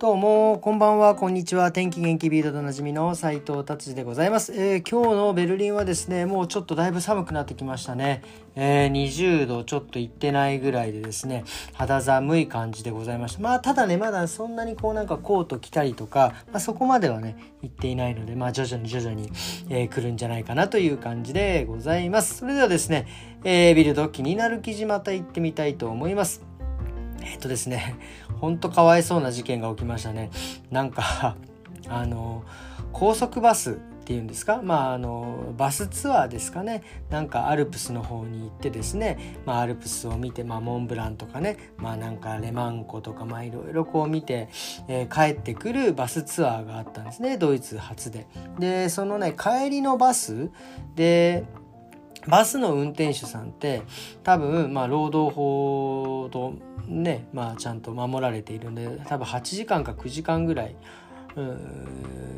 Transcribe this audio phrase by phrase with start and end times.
[0.00, 1.72] どうも、こんばんは、こんにちは。
[1.72, 8.22] 天気元気ビートでおなじみの斉藤達治でございます、えー、今日のベルリンはですね、もうちょっとだいぶ寒くなってきましたね。
[8.54, 11.44] えー、20度ちょっといってないぐらいでですね、
[11.74, 13.42] 肌寒い感じでございました。
[13.42, 19.30] まあ、ただね、まだそんなにこうなんかコート着たりとか、まあ、そこまではね、行っていないので、まあ、徐々に徐々に、
[19.68, 22.38] えー、来るんじゃないかなという感じでございます。
[22.38, 23.06] それではですね、
[23.44, 26.49] えー、ビルド気になる記事また行ってみたいと思います。
[27.22, 27.96] えっとですね、
[28.40, 30.30] ほんとかわいそうな事件が起きましたね。
[30.70, 31.36] なんか
[31.88, 32.44] あの、
[32.92, 33.74] 高速バスっ
[34.04, 34.60] ていうんですか？
[34.62, 36.82] まああのバスツアーですかね。
[37.10, 41.56] なんかアルプスの方に行ってですね、まあ、アルプスを見て、まあ、モンブランとかね。
[41.76, 44.48] まあなんかレマン湖とかまあいろいろこう見て、
[44.88, 47.38] えー、帰ってくるバスツアーがあったんですね。
[47.38, 48.26] ドイツ初で。
[48.58, 50.50] でそのね帰りのバス
[50.96, 51.44] で
[52.28, 53.82] バスの運転手さんって
[54.22, 56.54] 多分まあ労働法と
[56.86, 60.76] ねまあちゃんと守られているんで多分8時間か9時間ぐらい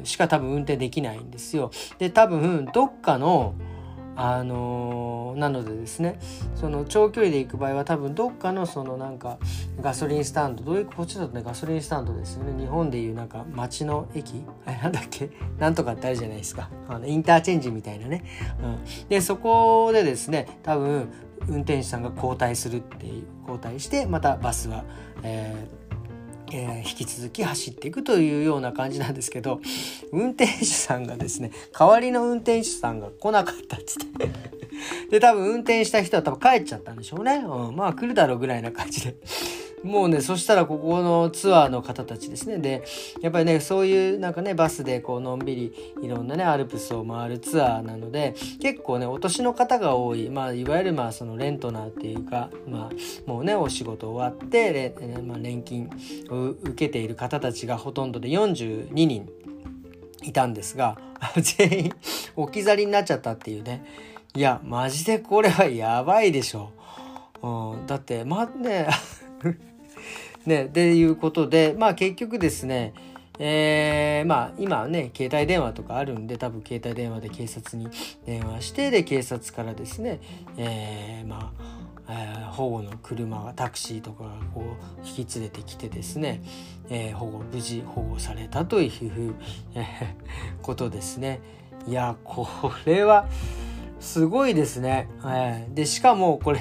[0.04, 1.70] しか多分運転できないんですよ。
[1.98, 3.54] で多分どっかの
[4.14, 6.20] あのー、なのでですね
[6.54, 9.38] その長距離で行く場合は多分どっかのそのなんか
[9.80, 12.60] ガソリンスタンドどういうこっちだとねガソリンスタンドですよね。
[12.60, 15.30] 日本でいうなんか街の駅あれなんだっけ？
[15.58, 16.68] なんとかってあるじゃないですか。
[16.88, 18.24] あのインターチェンジみたいなね、
[18.62, 18.66] う
[19.04, 21.08] ん、でそこでですね多分
[21.48, 24.84] 運転手さんが交代するっていう交代してまたバスは、
[25.22, 25.81] えー
[26.52, 29.60] えー、引き続き走っていくというような感じなんですけど
[30.12, 34.30] 運転手さんがですね代わりの運転手さんが来なかったっつって。
[35.10, 39.14] で多分運転した人は多分帰っちゃったんでしょうね、うん、まあ来るだろうぐらいな感じで。
[39.82, 42.58] もうね、そしたらここのツアーの方たちですね。
[42.58, 42.84] で、
[43.20, 54.94] やっぱりね、そういうなんかね、バスでこうのんびりいろんなね、アルプスを回るツアーなので、結構ね、お年の方が多い、まあ、いわゆるまあ、そのレントナーっていうか、まあ、もうね、お仕事終わって、
[55.24, 55.90] まあ、年金
[56.30, 59.28] を受けている方たちがほとんどで42人
[60.22, 60.98] いたんですが、
[61.36, 61.92] 全員
[62.36, 63.84] 置き去りになっちゃったっていうね。
[64.34, 66.70] いや、マジでこれはやばいでしょ。
[67.42, 68.88] うん、だって、まあね、
[70.46, 72.94] ね、でいうことで、まあ結局ですね、
[73.38, 77.88] えー、まあ今ね携帯電話とかあるんで多分携帯電話で警察に
[78.26, 80.20] 電話してで警察からですね、
[80.56, 86.42] えー、まあ、えー、保護の車がタクシーとかがこう引き連れてきてですね、
[86.90, 89.34] えー、保護無事保護されたという、
[89.74, 89.86] え、
[90.62, 91.40] ことですね。
[91.88, 92.46] いやこ
[92.86, 93.26] れは
[93.98, 95.08] すごいですね。
[95.24, 96.60] えー、でしかもこれ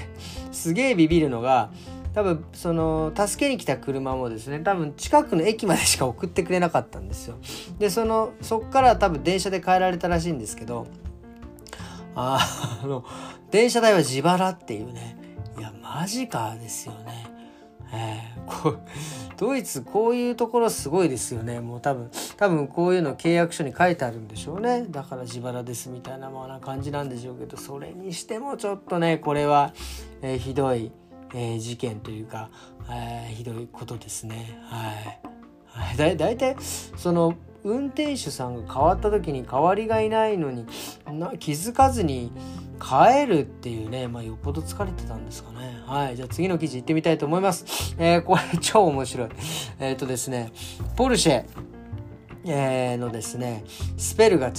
[0.51, 1.69] すげえビビるのが
[2.13, 7.37] 多分その助けに来た車もですね多分近くの駅までしか送ってくれなかったんですよ。
[7.79, 10.87] でそのそっから多分電車で帰られたらしいんですけど
[12.15, 13.05] ああの
[13.49, 15.17] 電車代は自腹っていうね。
[15.57, 17.27] いやマジかですよね。
[17.93, 18.77] えー、こ
[19.37, 21.59] ドイツこういうところすごいですよね。
[21.59, 24.85] もう多分多分こういうの契約書に書いてあるんでしょうね。
[24.89, 29.73] だから自腹ですみたいなまあな感じなんでしょうけどそれにしてもちょっとねこれは、
[30.21, 30.91] えー、ひどい。
[31.33, 32.49] えー、事件というか、
[32.89, 34.59] えー、ひどいことですね。
[34.65, 35.97] はい。
[35.97, 36.55] だだいたい
[36.97, 40.65] その運転手さんが変わった時に代わりがいないのに
[41.11, 42.31] な気づかずに
[42.81, 45.81] 帰るっていうね、まあ、よっぽど疲れてたんですかね。
[45.85, 46.15] はい。
[46.15, 47.95] じゃあ次の記事行ってみたいと思います。
[47.99, 49.29] えー、これ超面白い。
[49.79, 50.51] えっ、ー、とですね、
[50.95, 51.45] ポルシェ、
[52.45, 53.63] えー、のですね、
[53.97, 54.53] スペルが違う。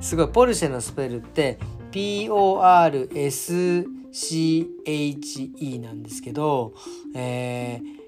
[0.02, 1.58] すごい、ポルシェのスペルって、
[1.92, 6.74] PORS CHE なんですけど、
[7.14, 8.02] えー、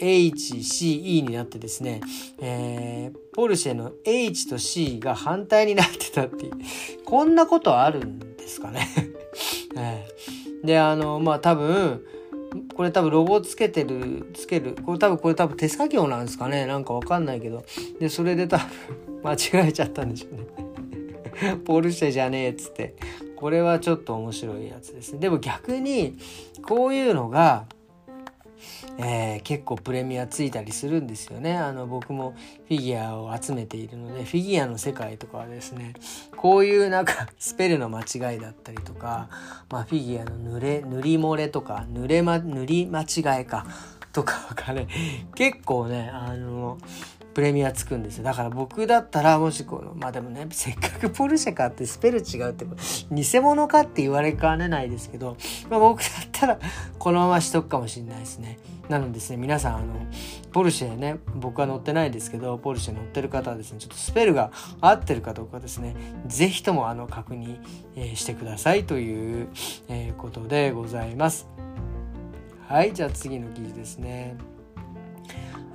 [0.00, 2.00] SHCE になってですね、
[2.40, 6.52] えー、ポルシェの H と C が反対になってたっていう、
[7.04, 8.88] こんなことあるんですかね。
[9.76, 12.04] えー、で、あの、まあ多分、
[12.74, 14.74] これ多分ロゴつけてる、つける。
[14.86, 16.66] これ多分これ多分手作業なんですかね。
[16.66, 17.64] なんかわかんないけど。
[18.00, 21.56] で、それで多分間違えちゃったんでしょうね。
[21.66, 22.94] ポルシェじゃねえっつって。
[23.38, 25.20] これはちょっと面白いやつですね。
[25.20, 26.18] でも逆に
[26.60, 27.66] こういうのが、
[28.98, 31.56] えー、結構プレミアついたりするんですよね。
[31.56, 32.34] あの僕も
[32.66, 35.94] フィギュアを集めているのでフィギュアの世界とかはですね
[36.36, 39.28] こういうなんかスペルの間違いだったりとか、
[39.70, 43.66] まあ、フィギュアの濡れ塗り漏れとか濡れ、ま、塗り間違いか
[44.12, 44.88] とかがね
[45.36, 46.78] 結構ねあの
[47.38, 48.24] プレミアつくんですよ。
[48.24, 52.66] だから僕だったら、もしこの、まあでもね、せっかくポルシェ買ってスペル違うって、
[53.12, 55.36] 偽物かって言われかねないですけど、
[55.70, 56.58] まあ僕だったら、
[56.98, 58.58] このまましとくかもしれないですね。
[58.88, 59.94] なのでですね、皆さん、あの、
[60.50, 64.50] ポルシェね、僕は乗ってないですけど、ポルシェ乗ってる方はですね、ちょっとスペルが
[64.80, 65.94] 合ってるかどうかですね、
[66.26, 67.60] ぜひともあの、確認、
[67.94, 69.46] え、してくださいという、
[69.88, 71.46] え、ことでございます。
[72.66, 74.36] はい、じゃあ次の記事ですね。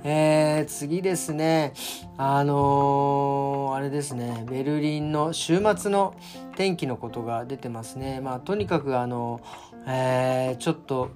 [0.06, 1.72] えー、次ですね、
[2.18, 6.14] あのー、あれですね、ベルリンの週末の
[6.56, 8.20] 天気のことが出てますね。
[8.20, 9.40] まあ、とにかくあの、
[9.86, 11.08] えー、ちょっと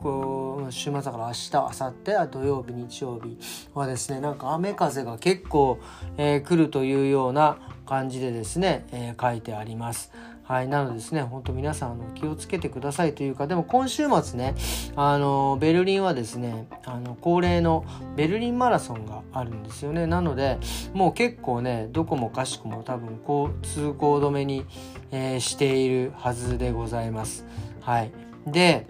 [0.00, 3.36] こう週末だから明日明後日は土曜日日曜日
[3.74, 5.78] はですねなんか雨風が結構、
[6.16, 10.12] えー、来るというような感じでですね、え、書いてあります。
[10.46, 14.54] はい、なのでですね、本当皆さんあの気をつけてくださいというか、でも今週末ね、
[14.94, 17.84] あのベルリンはですね、あの恒例の
[18.14, 20.06] ベルリンマラソンがあるんですよね。
[20.06, 20.58] なので、
[20.94, 24.64] もう結構ね、どこもかしくも多分こう通行止めに、
[25.10, 27.44] えー、しているはずでございます。
[27.80, 28.12] はい。
[28.46, 28.86] で、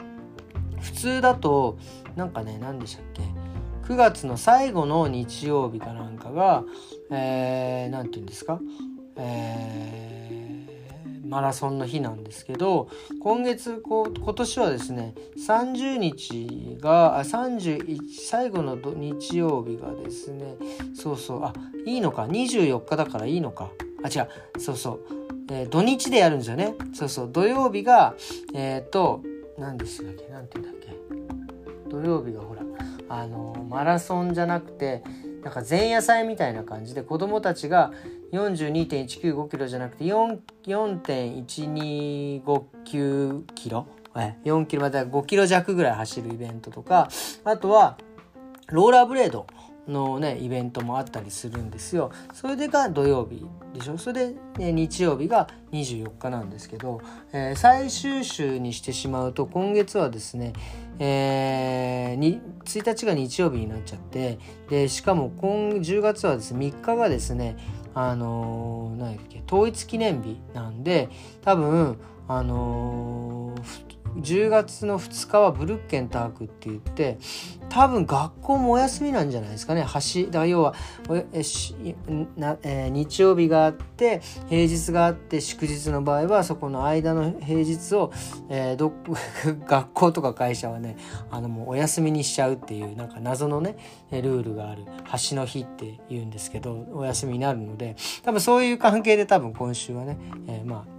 [0.80, 1.78] 普通だと
[2.16, 3.22] なんかね何でしたっけ
[3.90, 6.64] ？9月の最後の日曜日かなんかが、
[7.10, 8.60] えー、て言うんですか、
[9.16, 10.05] えー、
[11.28, 12.88] マラソンの日なんですけど
[13.20, 20.56] 今月こ今年はですね30日があ31最後の日曜日がですね
[20.94, 21.52] そうそうあ
[21.84, 23.70] いいのか24日だからいいのか。
[24.02, 25.00] あ違うそうそう、
[25.50, 26.74] えー、土日でやるんですよね。
[26.94, 28.14] そうそう土曜日が
[28.54, 29.22] えっ、と
[29.58, 30.96] 何でしたっけ何て言うんだっけ。
[31.88, 32.62] 土曜日がほら
[33.08, 35.02] あのマラソンじゃなくて
[35.46, 37.92] なんか前夜祭みたいな感じで子供たちが
[38.32, 42.62] 42.195キロじゃなくて4.125
[43.54, 43.86] キロ
[44.44, 47.08] ？4キロまで5キロ弱ぐらい走るイベントとか
[47.44, 47.96] あとは
[48.72, 49.46] ローラーブレード
[49.86, 52.10] のねイベントもあったりするんですよ。
[52.32, 53.96] それでが土曜日でしょ？
[53.98, 57.00] それで、ね、日曜日が24日なんですけど、
[57.32, 60.54] えー、最終週にしてしまうと今月はですね、
[60.98, 64.38] えー、に1日が日曜日になっちゃって
[64.68, 67.56] でしかも今10月はですね3日がですね
[67.94, 71.08] あのー、何だっけ統一記念日なんで
[71.42, 71.98] 多分
[72.28, 77.18] あのー10月の2日はブルッケンタークって言って
[77.68, 79.84] 多分学校もお休みなんじゃないですかね。
[79.84, 80.74] 橋だから要は
[81.32, 81.42] え
[82.36, 88.12] な、えー、日曜日があって平日があって祝日の場合はそこの間の平日を、
[88.48, 88.92] えー、ど
[89.66, 90.96] 学校とか会社はね
[91.30, 93.76] あのもうお休みにしちゃうっていうなんか謎のね
[94.10, 94.84] ルールがある
[95.28, 100.16] 橋の日って言うんですけどお休みになるので多分そういう関係で多分今週はね、
[100.46, 100.95] えー、まあ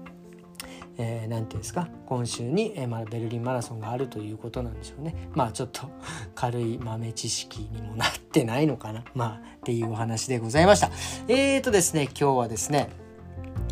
[0.97, 1.87] えー、て言うんですか？
[2.05, 5.15] 今週に、えーまあ、ベルリンマラソンがあるということなんでしょうね。
[5.33, 5.81] まあちょっと
[6.35, 9.03] 軽い豆知識にもなってないのかな。
[9.13, 10.89] まあっていうお話でございました。
[11.27, 12.89] えーとですね今日はですね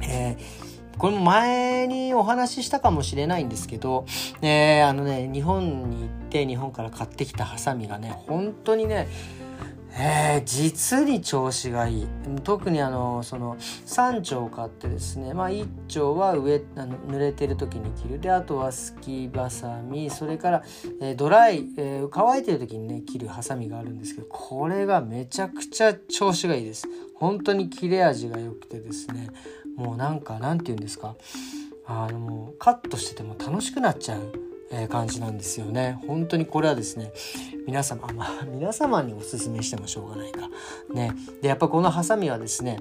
[0.01, 0.66] えー
[0.98, 4.06] これも前にお話ししたかもしれないんですけど、
[4.42, 9.10] えー、あのね、日本に行って日本から買ってきたハサミがね、本当にね、
[9.98, 12.08] えー、実に調子がいい。
[12.44, 18.20] 特にあのその3丁買ってですねまあ1丁は上あの濡れてる時に切る。
[18.20, 20.64] であとはすきばさみそれから、
[21.02, 26.88] えー、ドライ、えー、乾いてる時にね切るハサミがあるんですけどこれがめちゃくちゃ調子がいいです。
[27.16, 29.30] 本当に切れ味が良くてですね
[29.78, 31.16] もうなんかなんて言うんですか？
[31.88, 34.45] あのもうカットしてても楽しくなっちゃう。
[34.72, 36.00] え感じなんですよね。
[36.08, 37.12] 本当にこれはですね、
[37.68, 40.50] 皆様、まあ、皆様におすすめしてもしょうがないか。
[40.94, 41.12] ね。
[41.42, 42.80] で、やっぱこのハサミはですね、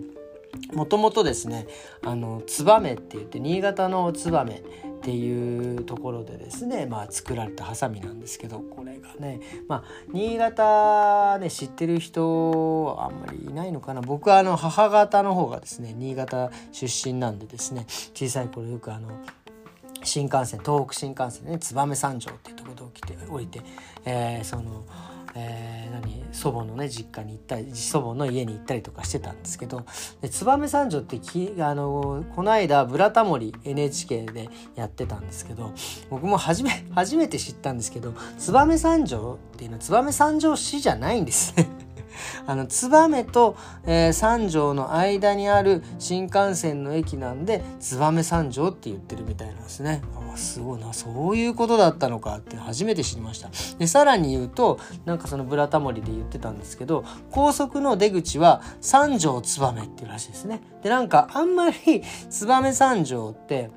[0.73, 1.67] もともとですね、
[2.05, 4.63] あの、ツバメって言って、新潟のツバメ
[4.99, 14.01] っていうところでですね、まあ、作られたハサミなんですけど、これがね、まあ、新潟ね、知ってる人あんまりいないのかな。
[14.01, 19.08] 僕はあの、母方の方がですね、新潟出身なんでですね、小さい頃よくあの、
[20.05, 23.61] 新幹線東北新幹線ね燕三条っていうところで起きて降りて、
[24.05, 24.84] えー、その、
[25.34, 29.84] えー、何祖母のね実家に行ったり祖母の家に行ったりとかしてたんですけど
[30.23, 35.73] 燕三条ってきあのこの間「ブラタモリ」NHK でやってたんですけど
[36.11, 41.83] 僕も初め初めて知ったんですけど燕三条っていうのは燕三条市じゃないんですね。
[42.47, 43.56] あの、燕と、
[43.87, 50.03] えー、三条の間にある新幹線の駅なんで、燕三条って言ってるみたいなんですね。
[50.17, 53.51] あすごいな、そういうことだったのかって初めて知りました。
[53.79, 60.61] で、さらに言うと、なんかそのブラタモリで言ってたんですけど、高速の出口は三条燕っていうらしいですね。
[60.83, 63.71] で、なんかあんまり燕三条って、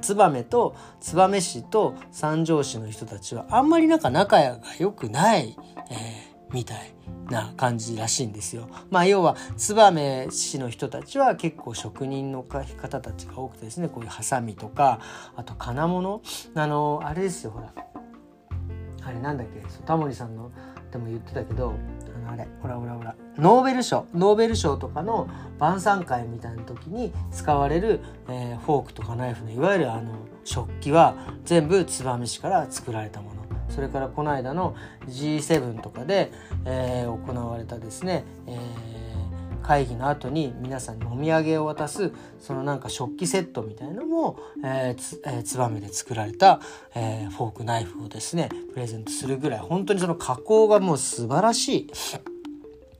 [0.00, 5.56] 燕と燕市と三条市の人たちはあんまりなんか仲が良くない、
[5.90, 6.92] えーみたい
[7.30, 8.68] な感じらしいんですよ。
[8.90, 15.00] まあ要は燕市の人たちは結構職人の方たちが多くてですねこういうハサミとか
[15.36, 16.20] あと金物。
[16.54, 17.72] あのあれですよほら。
[19.04, 19.60] あれなんだっけ？
[19.84, 20.50] タモリさんの
[20.92, 21.74] でも言ってたけど
[22.16, 23.16] あのあれほらほらほら。
[23.38, 24.06] ノーベル賞。
[24.14, 25.28] ノーベル賞とかの
[25.58, 30.12] 晩餐会みたいな時に使われる、えー、フォークとかナイフのいわゆるあの
[30.44, 33.41] 食器は全部燕市から作られたもの。
[33.74, 34.76] それからこの間の
[35.06, 36.30] G7 とかで、
[36.64, 46.60] えー、行われたですね、えー、会議の後に皆さんにお土産を渡すそのなんか食器セットみたいのも、えーつえー、ツで作られた、
[46.94, 51.86] えー、フォークナイフをですねプレゼントするぐらい本当にその加工がもう素晴らし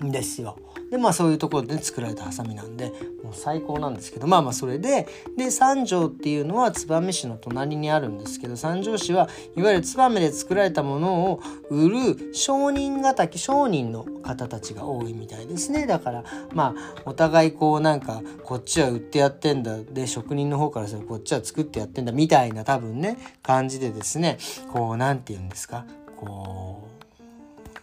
[0.01, 0.57] いんですよ。
[0.93, 2.93] でまあそういうところで作られたハサミなんで
[3.25, 5.09] もう最高なんですけどまあまあそれで
[5.39, 15.87] で三条っていうのは燕市の隣にあるんですけど三条市はいわゆる燕で作られたものを売る商人敵商人の方たちが多いみたいですね。
[15.87, 19.79] だからまあお互いこうなんかこっちは売ってやってんだ。
[19.79, 24.37] で職人の方からするとこっちは作ってやってんだみたいな多分ね感じでですね
[24.71, 26.92] こう何て言うんですかこう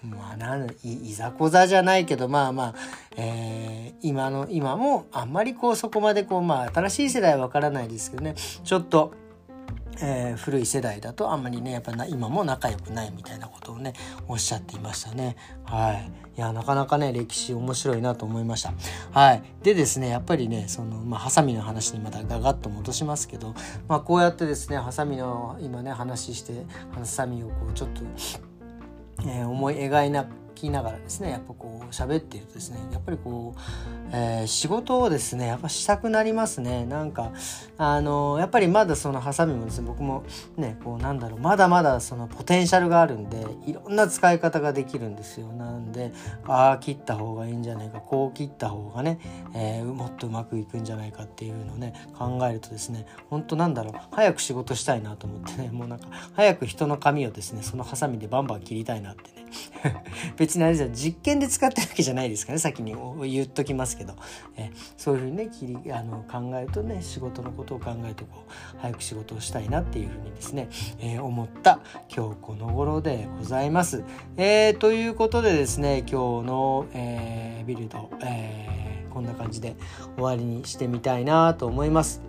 [0.04, 2.76] まあなんいざこざじゃないけどまあまあ、
[3.18, 8.36] えー、今の今もあんまりこうそこまでこうまあ新しい世代はわからないですけどね。
[8.64, 9.14] ちょっと
[10.02, 13.94] えー、古い世代だとあんまりねやっぱ今も仲良くないみたいなことをね
[14.28, 15.36] おっしゃっていましたね。
[15.66, 16.12] はい。
[16.38, 18.74] いやなかなかね歴史面白いなと思いました。
[19.12, 19.44] はい。
[19.62, 23.54] でですねやっぱりねそのまあハサミの話にまたガガッと戻しますけど
[23.88, 28.02] まあこうやってですねハサミの今ね話してハサミをこうちょっと
[29.26, 33.60] えー、思い描いなきながらですねやっぱこう喋っているとですねやっぱりこう、
[34.12, 36.86] えー、仕事をですねやっぱしたくなりますね。
[36.86, 37.32] なんか
[37.78, 40.24] あのやっぱりまだそのハサミもですね僕も
[40.58, 45.48] ねこうなんだろうまだまだそのポテンシャルがあるんでいろんな使い方ができるんですよ。
[45.54, 46.12] なんで
[46.48, 49.20] ああ切った方がいいんじゃないかこう切った方がね、
[49.56, 59.40] えー、もっとうまくいくんじゃないかっていうのをね考えるとですね本当なんだろう早く仕事したいなと思ってねもうなんか早く人の髪をですねそのハサミでバンバン切りたいなってね。
[60.38, 62.96] 別にあれじゃ実験で使ってるわけじゃないですかね先に
[63.30, 64.16] 言っときますけど、
[64.58, 71.82] えそういうふうにね切りあの考えるとね仕事のことを考えてこう早く仕事をしたいなっていうふうにですね、えー、思った
[72.16, 74.04] 今日この頃でございます。
[74.38, 79.76] えー、ということでですね今日の、えー、ビルド、え、こんな感じで
[80.16, 82.29] 終わりにしてみたいなと思います。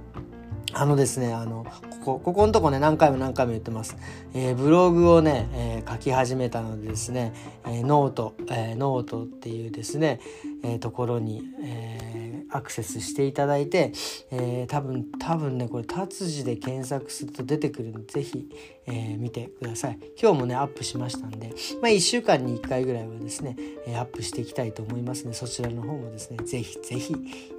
[0.72, 3.96] あのですね、あの、ここ、ここのとこね、何回も何回も言ってます。
[4.34, 7.32] えー、ブログをね、えー、書き始めたのでですね、
[7.66, 10.20] えー、 note、えノートっていうですね、
[10.62, 13.92] えところに、えアクセスしていただいて、
[14.30, 18.49] え多分、多分ね、これ、達字で検索すると出てくるんで、是非、
[18.87, 19.99] え見てください。
[20.21, 21.49] 今日もね、アップしましたんで、
[21.80, 27.14] まあ、1週間に1回ぐらいはですね、えアップしていきたいと思いますので、そちらの方もですね、是非是非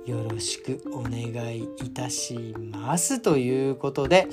[0.06, 1.22] よろしくお願
[1.56, 3.20] いいたします。
[3.20, 4.28] ということで、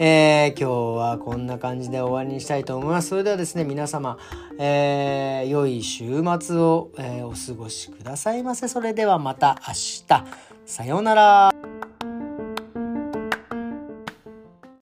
[0.00, 3.08] えー、今日はこんな感じで終わりにしたいと思います。
[3.08, 4.16] それではですね、皆様、
[4.58, 8.68] えー、良い週末を、えー、お過ごしくださいませ。
[8.68, 10.24] それではまた明日。
[10.66, 11.57] さようなら。